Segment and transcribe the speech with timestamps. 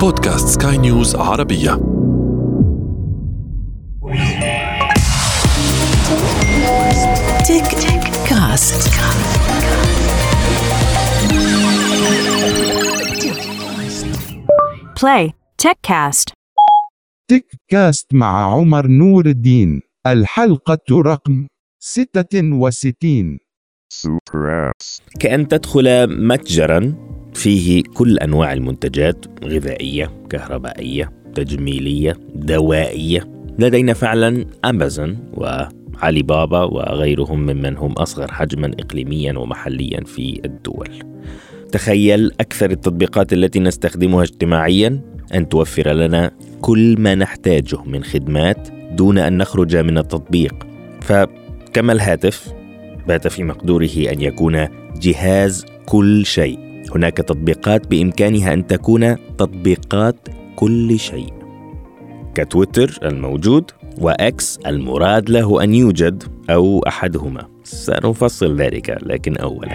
[0.00, 1.70] بودكاست سكاي نيوز عربية
[7.48, 8.86] تك تك كاست
[15.00, 15.30] Play
[15.62, 16.32] TechCast.
[17.30, 21.46] تك كاست مع عمر نور الدين الحلقة رقم
[21.82, 23.38] 66
[23.94, 25.00] Super apps.
[25.20, 26.94] كأن تدخل متجرا
[27.36, 33.28] فيه كل أنواع المنتجات غذائية كهربائية تجميلية دوائية.
[33.58, 40.88] لدينا فعلا أمازون وعلي بابا وغيرهم ممن هم أصغر حجما إقليميا ومحليا في الدول.
[41.72, 45.00] تخيل أكثر التطبيقات التي نستخدمها اجتماعيا
[45.34, 50.54] أن توفر لنا كل ما نحتاجه من خدمات دون أن نخرج من التطبيق.
[51.00, 52.52] فكما الهاتف
[53.08, 54.68] بات في مقدوره أن يكون
[55.00, 56.65] جهاز كل شيء.
[56.94, 61.32] هناك تطبيقات بإمكانها أن تكون تطبيقات كل شيء.
[62.34, 67.46] كتويتر الموجود واكس المراد له أن يوجد أو أحدهما.
[67.64, 69.72] سنفصل ذلك لكن اولا.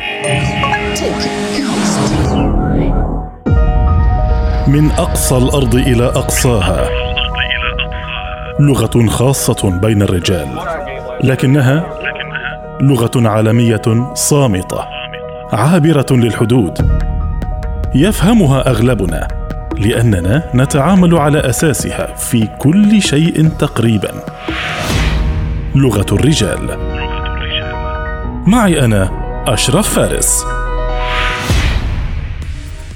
[4.68, 6.90] من أقصى الأرض إلى أقصاها.
[8.60, 10.48] لغة خاصة بين الرجال
[11.24, 11.94] لكنها
[12.82, 15.01] لغة عالمية صامتة.
[15.52, 17.02] عابرة للحدود.
[17.96, 19.28] يفهمها أغلبنا
[19.78, 24.12] لأننا نتعامل على أساسها في كل شيء تقريبا.
[25.76, 26.78] لغة الرجال.
[28.48, 29.12] معي أنا
[29.48, 30.44] أشرف فارس.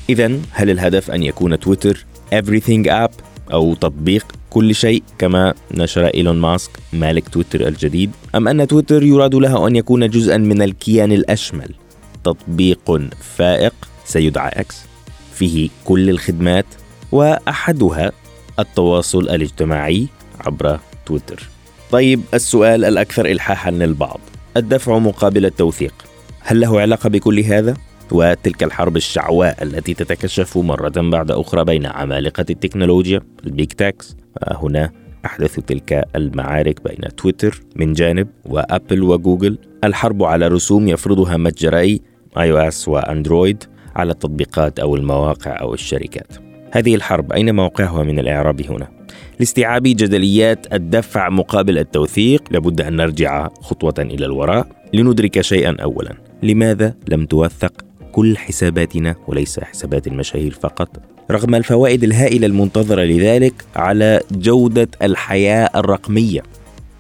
[0.09, 2.05] اذا هل الهدف أن يكون تويتر
[2.35, 3.11] everything app
[3.53, 9.35] أو تطبيق كل شيء كما نشر إيلون ماسك مالك تويتر الجديد أم أن تويتر يراد
[9.35, 11.69] له أن يكون جزءا من الكيان الأشمل؟
[12.25, 13.01] تطبيق
[13.37, 13.73] فائق
[14.05, 14.85] سيدعى إكس
[15.33, 16.65] فيه كل الخدمات
[17.11, 18.11] وأحدها
[18.59, 20.07] التواصل الاجتماعي
[20.39, 21.49] عبر تويتر.
[21.91, 24.19] طيب السؤال الأكثر الحاحا للبعض.
[24.57, 25.93] الدفع مقابل التوثيق.
[26.39, 27.73] هل له علاقة بكل هذا؟
[28.11, 34.15] وتلك الحرب الشعواء التي تتكشف مرة بعد أخرى بين عمالقة التكنولوجيا ال Big Techs
[34.47, 34.91] هنا
[35.25, 39.57] أحدث تلك المعارك بين تويتر من جانب وأبل وجوجل.
[39.83, 42.01] الحرب على رسوم يفرضها متجري
[42.37, 43.63] اي أو اس وأندرويد
[43.95, 46.33] على التطبيقات أو المواقع أو الشركات.
[46.71, 48.87] هذه الحرب أين موقعها من الإعراب هنا؟
[49.39, 56.13] لاستيعاب جدليات الدفع مقابل التوثيق لابد أن نرجع خطوة إلى الوراء لندرك شيئا اولا،
[56.43, 60.89] لماذا لم توثق كل حساباتنا وليس حسابات المشاهير فقط
[61.31, 66.41] رغم الفوائد الهائلة المنتظرة لذلك على جودة الحياة الرقمية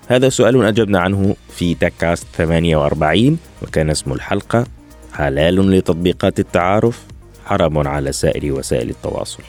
[0.07, 4.65] هذا سؤال أجبنا عنه في تكاست 48 وكان اسم الحلقة
[5.15, 7.03] حلال لتطبيقات التعارف
[7.45, 9.43] حرام على سائر وسائل التواصل.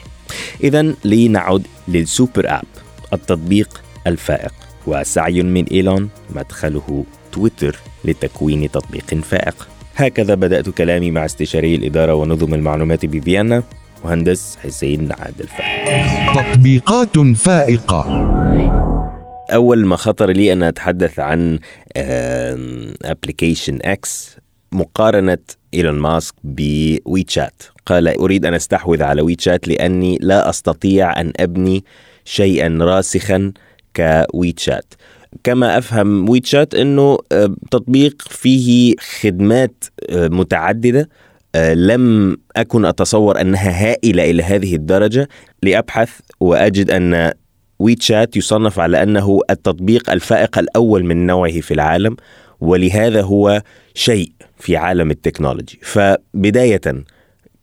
[0.63, 2.65] اذا لنعد للسوبر آب
[3.13, 4.53] التطبيق الفائق
[4.87, 9.67] وسعي من إيلون مدخله تويتر لتكوين تطبيق فائق.
[9.95, 13.63] هكذا بدأت كلامي مع استشاري الإدارة ونظم المعلومات بفيينا
[14.05, 18.03] مهندس حسين عادل فهمي تطبيقات فائقة.
[19.53, 21.59] أول ما خطر لي أن أتحدث عن
[23.05, 24.37] application X
[24.71, 25.37] مقارنة
[25.73, 27.63] إيلون ماسك بويتشات.
[27.85, 31.83] قال أريد أن أستحوذ على ويتشات لأني لا أستطيع أن أبني
[32.25, 33.53] شيئا راسخا
[33.95, 34.93] كويتشات.
[35.43, 41.09] كما أفهم ويتشات إنه آه، تطبيق فيه خدمات آه، متعددة
[41.55, 45.27] آه، لم أكن أتصور أنها هائلة إلى هذه الدرجة
[45.63, 46.09] لأبحث
[46.39, 47.31] وأجد أن
[47.79, 52.15] ويتشات يصنف على أنه التطبيق الفائق الأول من نوعه في العالم
[52.59, 53.61] ولهذا هو
[53.93, 55.79] شيء في عالم التكنولوجي.
[55.83, 56.81] فبداية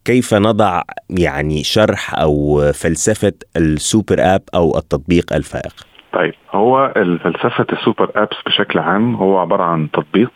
[0.05, 5.75] كيف نضع يعني شرح أو فلسفة ال super app أو التطبيق الفائق؟
[6.12, 10.31] طيب هو فلسفة ال super apps بشكل عام هو عبارة عن تطبيق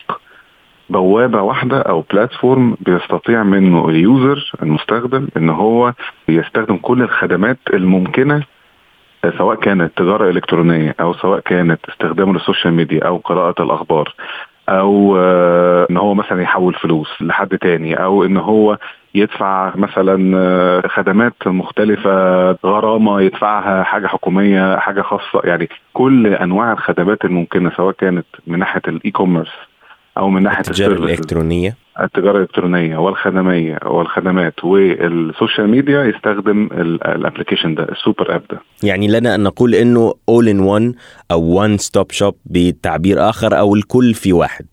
[0.89, 5.93] بوابة واحدة أو platform بيستطيع منه ال user المستخدم إن هو
[6.27, 8.43] يستخدم كل الخدمات الممكنة
[9.37, 14.13] سواء كانت تجارة إلكترونية أو سواء كانت استخدامه لل social media أو قراءة الأخبار.
[14.69, 15.17] أو
[15.89, 18.77] إن هو مثلا يحول فلوس لحد تاني أو إن هو
[19.15, 27.25] يدفع مثلا آه، خدمات مختلفة غرامة يدفعها حاجة حكومية حاجة خاصة يعني كل أنواع الخدمات
[27.25, 29.68] الممكنة سواء كانت من ناحية ال e-commerce
[30.17, 31.03] أو من ناحية التجارة ال services.
[31.13, 31.75] الإلكترونية.
[32.01, 36.69] التجارة الإلكترونية والخدمية والخدمات والسوشيال ميديا يستخدم
[37.05, 38.59] ال application ده ال super app ده.
[38.83, 40.95] يعني لنا أن نقول أنه all in one
[41.31, 44.65] أو one stop shop بتعبير آخر أو الكل في واحد.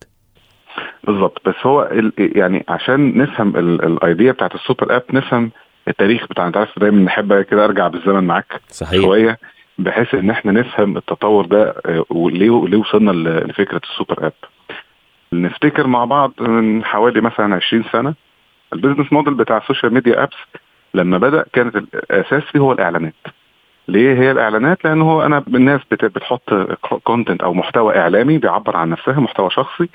[1.03, 5.51] بالظبط بس هو يعني عشان نفهم ال- ال idea بتاعت ال super app نفهم
[5.87, 9.01] التاريخ بتاع انت عارف دايما نحب كده أرجع بالزمن معاك صحيح.
[9.01, 9.37] شوية
[9.77, 13.11] بحيث إن إحنا نفهم التطور ده آه، وليه وصلنا
[13.41, 14.33] لفكرة ال super app.
[15.33, 18.13] نفتكر مع بعض من حوالي مثلا 20 سنة
[18.73, 20.35] ال business model بتاع ال social media apps
[20.93, 23.13] لما بدأ كانت الأساس فيه هو الإعلانات.
[23.87, 26.53] ليه هي الإعلانات؟ لأن هو أنا الناس بت- بتحط
[27.03, 29.89] content أو محتوى إعلامي بيعبر عن نفسها محتوى شخصي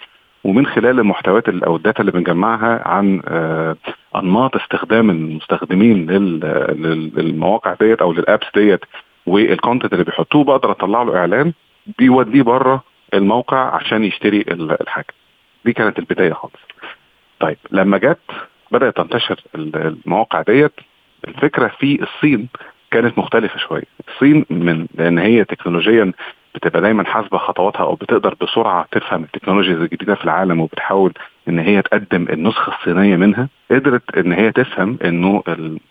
[0.44, 3.76] ومن خلال المحتويات ال- أو الداتا اللي بنجمعها عن آه،
[4.16, 6.40] أنماط استخدام المستخدمين لل-
[6.78, 8.80] لل- للمواقع ديت أو لل apps ديت
[9.26, 11.52] وال content اللي بيحطوه بقدر أطلع له إعلان
[11.98, 12.82] بيوديه بره
[13.14, 15.14] الموقع عشان يشتري ال- الحاجة.
[15.64, 16.54] دي كانت البداية خالص.
[17.40, 18.18] طيب لما جت
[18.70, 19.76] بدأت تنتشر ال-
[20.06, 20.72] المواقع ديت
[21.28, 22.48] الفكرة في الصين
[22.90, 23.84] كانت مختلفة شوية.
[24.08, 26.12] الصين من لأن هي تكنولوجيا
[26.54, 31.12] بتبقى دايما حاسبة خطواتها أو بتقدر بسرعة تفهم ال technologies الجديده في العالم وبتحاول
[31.48, 35.42] إن هي تقدم النسخة الصينية منها قدرت إن هي تفهم إنه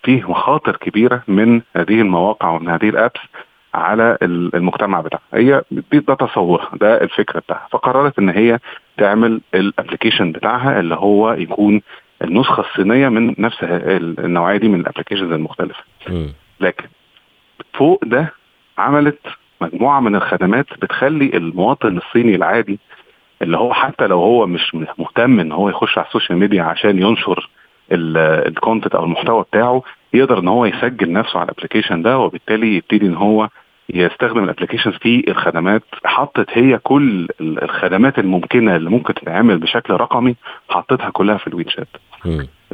[0.03, 3.19] فيه مخاطر كبيرة من هذه المواقع ومن هذه ال apps
[3.73, 5.21] على ال- المجتمع بتاعها.
[5.33, 7.67] هي دي ده تصورها ده الفكرة بتاعها.
[7.71, 8.59] فقررت إن هي
[8.97, 11.81] تعمل ال application بتاعها اللي هو يكون
[12.23, 15.83] النسخة الصينية من نفس النوعية دي من ال applications المختلفة.
[16.59, 16.85] لكن
[17.73, 18.33] فوق ده
[18.77, 19.19] عملت
[19.61, 22.79] مجموعة من الخدمات بتخلي المواطن الصيني العادي
[23.41, 27.01] اللي هو حتى لو هو مش مهتم إن هو يخش على ال social media عشان
[27.01, 27.49] ينشر
[27.91, 29.83] ال content أو المحتوى بتاعه
[30.13, 33.49] يقدر إن هو يسجل نفسه على ال application ده وبالتالي يبتدي إن هو
[33.93, 39.93] يستخدم ال applications في الخدمات حطت هي كل ال- الخدمات الممكنة اللي ممكن تتعمل بشكل
[39.93, 40.35] رقمي
[40.69, 41.87] حطتها كلها في الويتشات.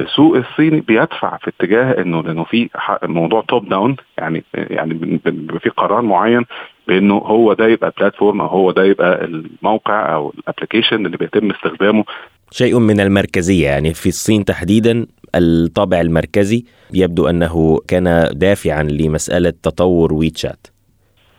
[0.00, 2.68] السوق الصيني بيدفع في اتجاه إنه لأنه في
[3.02, 6.44] موضوع top down يعني يعني بيبقى في قرار معين
[6.88, 11.16] بإنه هو ده يبقى ال platform أو هو ده يبقى الموقع أو ال application اللي
[11.16, 12.04] بيتم استخدامه
[12.50, 16.64] شيء من المركزية يعني في الصين تحديدا الطابع المركزي
[16.94, 20.66] يبدو أنه كان دافعا لمسألة تطور ويتشات.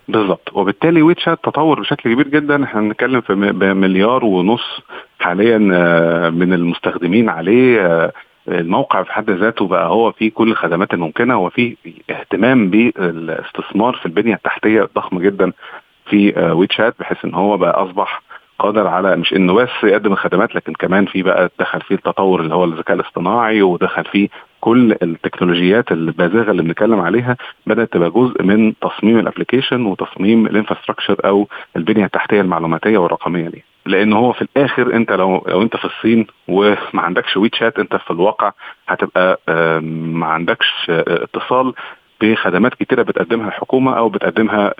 [0.08, 2.64] بالظبط وبالتالي ويتشات تطور بشكل كبير جدا.
[2.64, 4.80] إحنا بنتكلم في م- بمليار ونص
[5.20, 8.12] حاليا آه، من المستخدمين عليه آه،
[8.48, 11.76] الموقع في حد ذاته بقى هو فيه كل الخدمات الممكنة وفي
[12.10, 15.52] اهتمام بالاستثمار في البنية التحتية ضخم جدا
[16.10, 18.22] في آه، ويتشات بحيث إن هو بقى أصبح
[18.60, 22.56] قادر على مش إنه بس يقدم الخدمات لكن كمان في بقى دخل فيه التطور اللي
[22.56, 24.30] هو الذكاء الاصطناعي ودخل فيه
[24.62, 27.38] كل التكنولوجيات البازغة اللي بنتكلم عليها.
[27.68, 33.50] بدأت تبقى جزء من تصميم ال application وتصميم ال infrastructure أو البنية التحتية المعلوماتية والرقمية
[33.50, 33.64] دي.
[33.86, 38.12] لأن هو في الآخر أنت لو لو أنت في الصين وما عندكش ويتشات أنت في
[38.12, 38.52] الواقع
[38.88, 39.40] هتبقى
[39.82, 41.74] ما عندكش آه، اتصال
[42.22, 44.74] بخدمات كتيرة بتقدمها الحكومة أو بتقدمها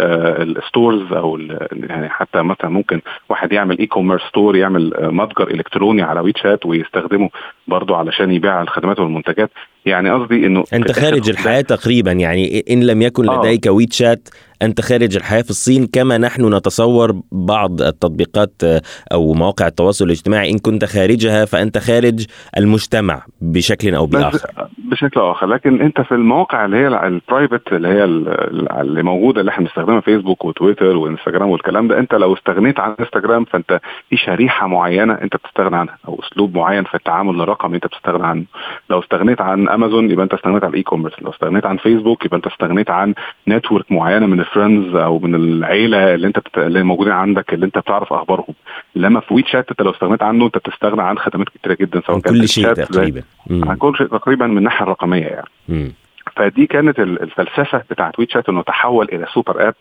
[0.44, 1.38] ال stores أو
[1.72, 7.30] يعني حتى مثلا ممكن واحد يعمل e-commerce store يعمل آه، متجر إلكتروني على ويتشات ويستخدمه
[7.68, 9.50] برضه علشان يبيع الخدمات والمنتجات.
[9.86, 13.40] يعني قصدي إنه الآخر خارج الحياة تقريبا يعني إن لم يكن آه.
[13.40, 14.30] لديك ويتشات
[14.62, 18.82] أنت خارج الحياة في الصين كما نحن نتصور بعض التطبيقات آه،
[19.14, 20.52] أو مواقع التواصل الاجتماعي.
[20.52, 22.26] إن كنت خارجها فأنت خارج
[22.58, 27.74] المجتمع بشكل أو بس بآخر بشكل آخر لكن أنت في المواقع اللي هي ال private
[27.74, 32.34] اللي هي ال- اللي موجودة اللي إحنا بنستخدمها فيسبوك وتويتر وانستجرام والكلام ده أنت لو
[32.34, 33.80] استغنيت عن انستجرام فأنت
[34.10, 38.44] في شريحة معينة أنت بتستغنى عنها أو أسلوب معين في التعامل الرقمي أنت بتستغنى عنه
[38.90, 42.38] لو استغنيت عن امازون يبقى أنت استغنيت عن ال e-commerce لو استغنيت عن فيسبوك يبقى
[42.38, 43.14] أنت استغنيت عن
[43.48, 46.58] network معينة من ال friends أو من العيلة اللي أنت بت...
[46.58, 48.54] اللي موجودين عندك اللي أنت بتعرف أخبارهم
[48.96, 52.22] لما في ويتشات أنت لو استغنيت عنه أنت بتستغنى عن خدمات كتيرة جدا سواء من
[52.22, 53.22] كانت كل شيء تقريبا.
[53.52, 55.48] عن كل شيء تقريبا من الناحية الرقمية يعني.
[55.70, 55.94] مم.
[56.36, 59.76] فدي كانت ال- الفلسفة بتاعت ويتشات إنه تحول إلى super app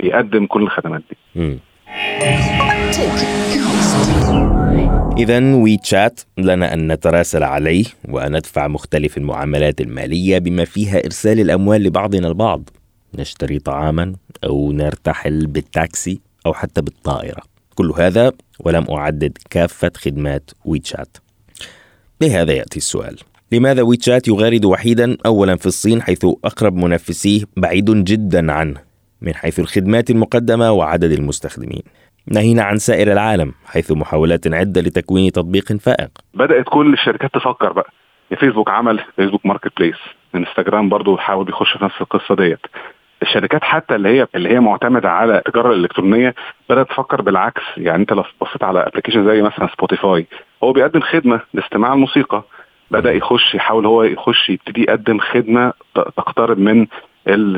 [0.00, 1.16] بيقدم كل الخدمات دي.
[1.34, 1.58] مم.
[5.18, 12.28] إذا ويتشات لنا أن نتراسل عليه وندفع مختلف المعاملات المالية بما فيها إرسال الأموال لبعضنا
[12.28, 12.62] البعض.
[13.18, 14.14] نشتري طعاما
[14.44, 17.42] أو نرتحل بالتاكسي أو حتى بالطائرة.
[17.74, 21.16] كل هذا ولم أعدد كافة خدمات ويتشات
[22.20, 23.16] بهذا يأتي السؤال.
[23.52, 28.80] لماذا ويتشات يغارد وحيدا أولا في الصين حيث أقرب منافسيه بعيد جدا عنه
[29.22, 31.82] من حيث الخدمات المقدمة وعدد المستخدمين؟
[32.26, 36.10] ناهينا عن سائر العالم حيث محاولات عدة لتكوين تطبيق فائق.
[36.34, 37.90] بدأت كل الشركات تفكر بقى.
[38.38, 39.96] فيسبوك عمل فيسبوك Marketplace.
[40.34, 42.60] انستجرام برضو حاول بيخش في نفس القصة ديت.
[43.22, 46.34] الشركات حتى اللي هي اللي هي معتمدة على التجارة الإلكترونية
[46.70, 47.62] بدأت تفكر بالعكس.
[47.76, 50.26] يعني انت لو بصيت على application زي مثلا سبوتيفاي
[50.64, 52.42] هو بيقدم خدمة لاستماع الموسيقى.
[52.90, 56.86] بدأ يخش يحاول هو يخش يبتدي يقدم خدمة تقترب من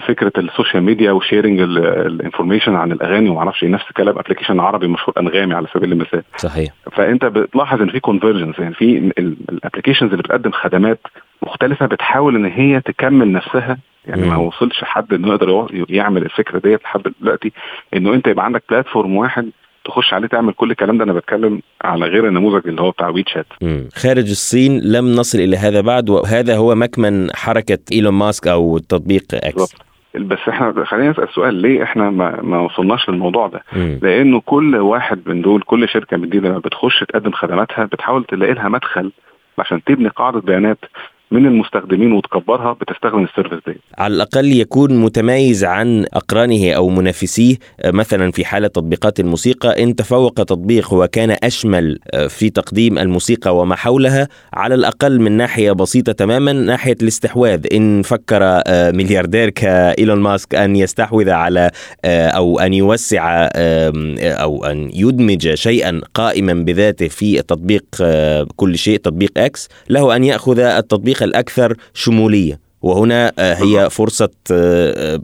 [0.00, 3.68] فكرة ال social media و sharing ال information عن الأغاني وما أعرفش إيه.
[3.71, 6.23] نفس الكلام application عربي مشهور أنغامي على سبيل المثال.
[6.37, 6.73] صحيح.
[6.92, 9.12] فأنت بتلاحظ إن في convergence يعني في
[9.49, 11.00] ال applications اللي بتقدم خدمات
[11.42, 13.78] مختلفة بتحاول إن هي تكمل نفسها.
[14.06, 17.52] يعني ما وصلش حد إنه يقدر يعمل الفكرة ديت لحد دلوقتي.
[17.97, 19.50] إنه أنت يبقى عندك platform واحد
[19.85, 23.29] تخش عليه تعمل كل الكلام ده أنا بتكلم على غير النموذج اللي هو بتاع ويت
[23.29, 23.47] شات
[23.97, 29.23] خارج الصين لم نصل إلى هذا بعد وهذا هو مكمن حركة إيلون ماسك أو تطبيق
[29.35, 29.75] X
[30.15, 33.62] بس إحنا خلينا نسال سؤال ليه إحنا ما, ما وصلناش للموضوع ده؟
[34.03, 38.55] لأنه كل واحد من دول كل شركة من دي لما بتخش تقدم خدماتها بتحاول تلاقي
[38.55, 39.12] لها مدخل
[39.59, 40.79] عشان تبني قاعدة بيانات.
[41.33, 43.81] من المستخدمين وتكبرها بتستخدم ال service دي.
[43.99, 49.83] على الأقل يكون متميز عن أقرانه أو منافسيه مثلا في حالة تطبيقات الموسيقى.
[49.83, 51.99] إن تفوق تطبيق وكان أشمل
[52.29, 57.67] في تقديم الموسيقى وما حولها على الأقل من ناحية بسيطة تماما ناحية الاستحواذ.
[57.73, 61.71] إن فكر ملياردير كإيلون ماسك أن يستحوذ على
[62.05, 63.49] أو أن يوسع
[64.23, 67.85] أو أن يدمج شيئا قائما بذاته في تطبيق
[68.57, 72.59] كل شيء تطبيق إكس له أن يأخذ التطبيق الأكثر شمولية.
[72.83, 74.31] وهنا هي فرصة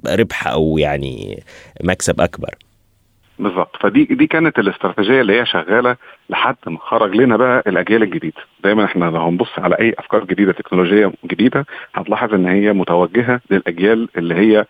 [0.07, 1.43] ربح أو يعني
[1.85, 2.55] مكسب أكبر.
[3.38, 5.97] بالظبط فدي دي كانت الاستراتيجية اللي هي شغالة
[6.31, 8.43] لحد ما خرج لنا بقى الأجيال الجديدة.
[8.64, 14.09] دايما إحنا لو هنبص على أي أفكار جديدة تكنولوجية جديدة هتلاحظ إن هي متوجهة للأجيال
[14.19, 14.64] اللي هي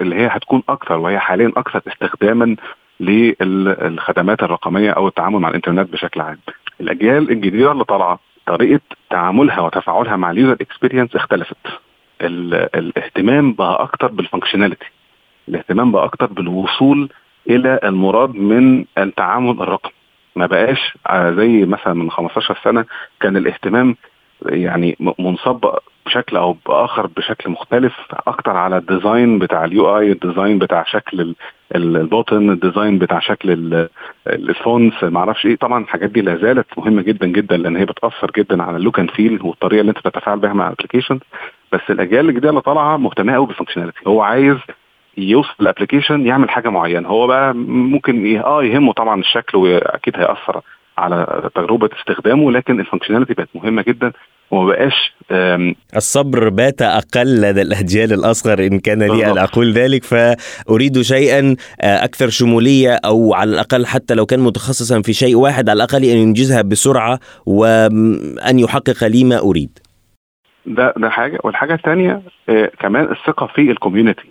[0.00, 2.56] اللي هي هتكون أكثر وهي حاليا أكثر استخداما
[3.00, 6.38] للخدمات الرقمية أو التعامل مع الإنترنت بشكل عام.
[6.80, 11.56] الأجيال الجديدة اللي طالعة طريقة تعاملها وتفاعلها مع ال user experience اختلفت.
[12.22, 14.86] الاهتمام بقى أكتر بال functionality
[15.48, 17.08] الاهتمام بقى أكتر بالوصول
[17.50, 19.92] إلى المراد من التعامل الرقمي.
[20.36, 22.84] ما بقاش زي مثلا من 15 سنة
[23.20, 23.96] كان الاهتمام
[24.46, 25.64] يعني منصب
[26.06, 27.94] بشكل أو بآخر بشكل مختلف
[28.26, 31.34] أكتر على الديزاين بتاع اليو اي الديزاين بتاع شكل
[31.74, 33.86] البوتن الديزاين بتاع شكل
[34.26, 35.56] الفونس ما أعرفش إيه.
[35.56, 38.98] طبعا الحاجات دي لا زالت مهمة جدا جدا لأن هي بتأثر جدا على ال look
[39.00, 41.18] and feel والطريقة اللي أنت بتتفاعل بها مع ال application
[41.72, 44.56] بس الأجيال الجديدة اللي طالعة مهتمة قوي بال functionality هو عايز
[45.16, 47.08] يوصل ال application يعمل حاجة معينة.
[47.08, 50.60] هو بقى ممكن آه يهمه طبعا الشكل وأكيد هيأثر
[50.98, 54.12] على تجربة استخدامه لكن ال functionality بقت مهمة جدا.
[54.50, 55.14] وما بقاش
[55.96, 62.28] الصبر بات أقل لدى الأجيال الأصغر إن كان لي أن أقول ذلك فأريد شيئا أكثر
[62.28, 66.62] شمولية أو على الأقل حتى لو كان متخصصا في شيء واحد على الأقل أن ينجزها
[66.62, 69.78] بسرعة وان يحقق لي ما أريد.
[70.66, 72.22] ده ده حاجة والحاجة الثانية
[72.80, 74.30] كمان الثقة في ال community.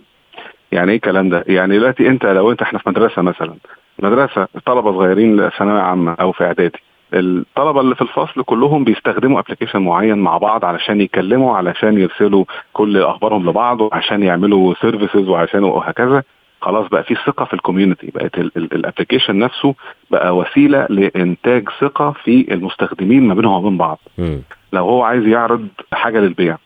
[0.72, 3.54] يعني إيه الكلام ده؟ يعني دلوقتي أنت لو أنت إحنا في مدرسة مثلا
[3.98, 6.78] مدرسة طلبة صغيرين ثانويه عامة أو في إعدادي
[7.14, 12.96] الطلبة اللي في الفصل كلهم بيستخدموا application معين مع بعض علشان يكلموا علشان يرسلوا كل
[13.02, 16.22] أخبارهم لبعض وعشان يعملوا services وعشان وهكذا.
[16.60, 19.74] خلاص بقى في ثقة في ال community بقت ال application نفسه
[20.10, 23.98] بقى وسيلة لإنتاج ثقة في المستخدمين ما بينهم وبين بعض.
[24.18, 24.36] م.
[24.72, 26.56] لو هو عايز يعرض حاجة للبيع.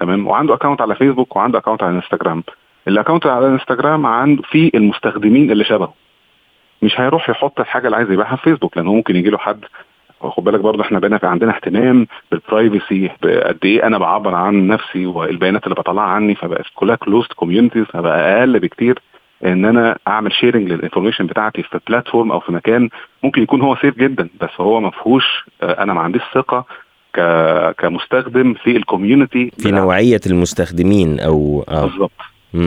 [0.00, 2.42] تمام؟ وعنده account على فيسبوك وعنده account على انستجرام
[2.88, 5.92] ال account على انستجرام عنده فيه المستخدمين اللي شبهه.
[6.82, 9.64] مش هيروح يحط الحاجة اللي عايز يبيعها في فيسبوك لأن هو ممكن يجي له حد
[10.22, 14.66] خد بالك برضه إحنا بقينا في عندنا اهتمام بال privacy قد إيه أنا بعبر عن
[14.66, 18.98] نفسي والبيانات اللي بطلعها عني فبقت كلها closed communities فبقى أقل بكتير
[19.44, 22.88] إن أنا أعمل sharing لل information بتاعتي في platform أو في مكان
[23.22, 26.64] ممكن يكون هو safe جدا بس هو ما فيهوش أنا ما عنديش ثقة
[27.78, 31.86] كمستخدم في ال community في نوعية المستخدمين أو آه.
[31.86, 32.10] بالظبط.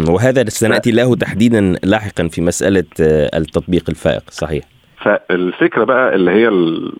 [0.09, 2.83] وهذا سنأتي له تحديدا لاحقا في مسألة
[3.37, 4.63] التطبيق الفائق صحيح.
[4.97, 6.93] فالفكرة بقى اللي هي ال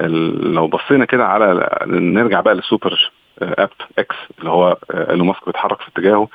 [0.00, 3.10] لو بصينا كده على نرجع بقى لل super
[3.42, 6.28] app X اللي هو إيلون ماسك بيتحرك في اتجاهه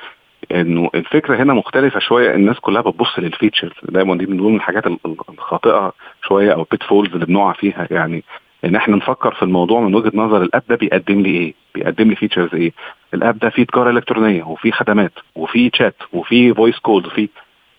[0.52, 4.84] إنه الفكرة هنا مختلفة شوية الناس كلها بتبص لل features دايما دي من ضمن الحاجات
[5.30, 5.94] الخاطئة
[6.28, 8.24] شوية أو pitfalls اللي بنقع فيها يعني
[8.66, 12.10] إن إحنا نفكر في الموضوع من وجهة نظر ال app ده بيقدم لي إيه؟ بيقدم
[12.10, 12.72] لي features إيه؟
[13.14, 17.28] ال app ده فيه تجارة إلكترونية وفيه خدمات وفيه شات وفيه voice call وفيه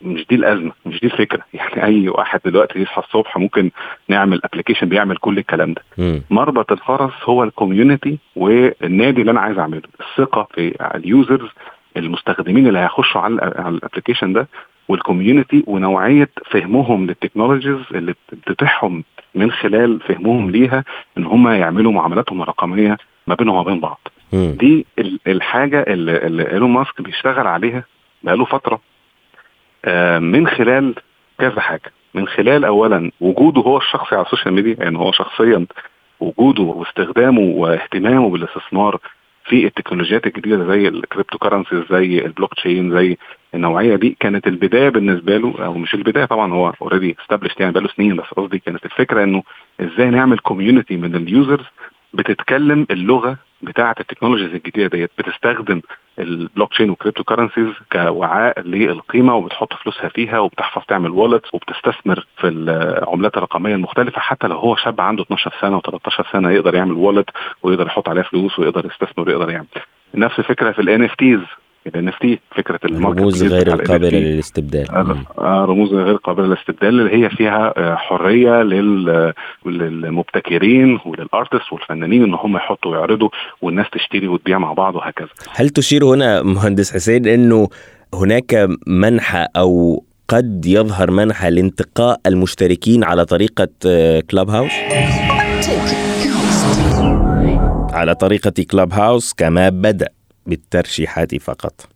[0.04, 1.42] مش دي الأزمة مش دي الفكرة.
[1.54, 3.70] يعني أي واحد دلوقتي يصحى الصبح ممكن
[4.08, 5.82] نعمل application بيعمل كل الكلام ده.
[6.30, 9.82] مربط الفرس هو ال community والنادي اللي أنا عايز أعمله.
[10.00, 11.48] الثقة في ال users
[11.96, 13.34] المستخدمين اللي هيخشوا على
[13.68, 14.48] ال application ده
[14.88, 19.04] وال community ونوعية فهمهم لل technologies اللي بتتيحهم
[19.34, 20.84] من خلال فهمهم ليها
[21.18, 24.00] إن هم يعملوا معاملاتهم الرقمية ما بينهم وبين بعض.
[24.32, 24.56] مم.
[24.60, 27.84] دي ال- الحاجة اللي, إيلون ماسك بيشتغل عليها
[28.22, 28.80] بقاله فترة.
[30.18, 30.94] من خلال
[31.38, 31.92] كذا حاجة.
[32.14, 35.66] من خلال اولا وجوده هو الشخصي على ال social media يعني هو شخصيا
[36.20, 38.98] وجوده واستخدامه واهتمامه بالاستثمار
[39.44, 43.16] في التكنولوجيات الجديدة زي ال cryptocurrencies زي البلوك تشين زي
[43.54, 47.88] النوعية دي كانت البداية بالنسبة له أو مش البداية طبعا هو already established يعني بقاله
[47.96, 49.42] سنين بس قصدي كانت الفكرة إنه
[49.80, 51.64] إزاي نعمل community من ال users
[52.14, 55.80] بتتكلم اللغة بتاعة ال technologies الجديدة ديت بتستخدم
[56.18, 63.36] ال blockchain وال cryptocurrencies كوعاء للقيمة وبتحط فلوسها فيها وبتحفظ تعمل wallet وبتستثمر في العملات
[63.36, 67.30] الرقمية المختلفة حتى لو هو شاب عنده 12 سنة و13 سنة يقدر يعمل wallet
[67.62, 69.66] ويقدر يحط عليها فلوس ويقدر يستثمر ويقدر يعمل.
[70.14, 71.40] نفس الفكرة في ال NFTs
[71.86, 73.90] NFT فكرة ال market الرموز غير NFT.
[73.90, 75.24] للاستبدال مم.
[75.38, 79.32] آه، رموز غير قابلة للاستبدال اللي هي فيها آه، حرية لل-
[79.66, 83.28] للمبتكرين وللأرتست والفنانين إن هم يحطوا ويعرضوا
[83.62, 87.68] والناس تشتري وتبيع مع بعض وهكذا هل تشير هنا مهندس حسين إنه
[88.14, 93.68] هناك منحى أو قد يظهر منحى لانتقاء المشتركين على طريقة
[94.30, 94.72] كلاب هاوس؟
[97.92, 100.08] على طريقة كلاب هاوس كما بدأ
[100.46, 101.88] بالترشيحات فقط.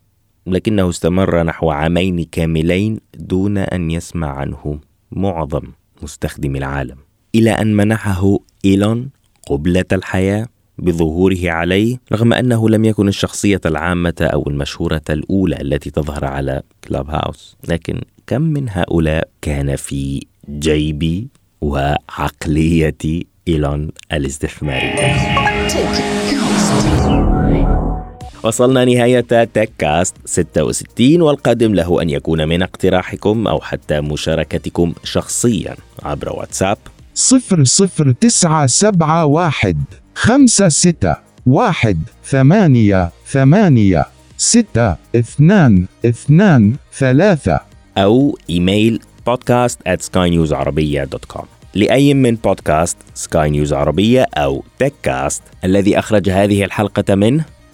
[0.47, 4.81] لكنه استمر نحو عامين كاملين دون أن يسمع عنه
[5.13, 5.63] معظم
[6.03, 6.97] مستخدمي العالم.
[7.35, 9.11] إلى أن منحه إيلون
[9.47, 10.47] قبلة الحياة
[10.79, 17.11] بظهوره عليه رغم أنه لم يكن الشخصية العامة أو المشهورة الأولى التي تظهر على كلاب
[17.11, 17.57] هاوس.
[17.69, 21.29] لكن كم من هؤلاء كان في جيبي
[21.61, 25.17] وعقلية إيلون الاستثمارية
[28.47, 35.77] وصلنا نهاية تك كاست 66 والقادم له أن يكون من اقتراحكم أو حتى مشاركتكم شخصيا
[36.03, 36.79] عبر واتساب.
[37.15, 39.83] صفر صفر تسعة سبعة واحد
[40.15, 47.61] خمسة ستة واحد ثمانية ثمانية ستة اثنان اثنان ثلاثة.
[47.99, 49.01] أو إيميل
[49.31, 56.65] podcast at skynewsarabia.com لأي من بودكاست سكاي نيوز عربية أو تك كاست الذي أخرج هذه
[56.65, 57.56] الحلقة منه؟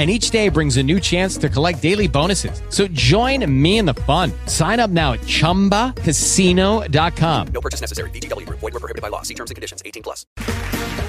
[0.00, 2.62] and each day brings a new chance to collect daily bonuses.
[2.70, 4.32] So join me in the fun.
[4.46, 7.48] Sign up now at chumbacasino.com.
[7.48, 8.08] No purchase necessary.
[8.08, 8.60] VGW Group.
[8.60, 9.20] Void were prohibited by law.
[9.20, 9.82] See terms and conditions.
[9.84, 10.24] 18 plus.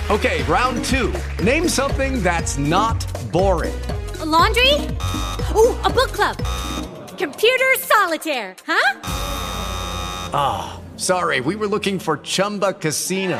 [0.09, 1.13] Okay, round two.
[1.41, 2.99] Name something that's not
[3.31, 3.79] boring.
[4.19, 4.73] A laundry?
[5.55, 6.35] Ooh, a book club.
[7.17, 8.99] Computer solitaire, huh?
[10.33, 13.39] Ah, sorry, we were looking for Chumba Casino.